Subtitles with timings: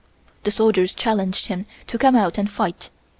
[0.45, 2.89] The soldiers challenged him to come out and fight.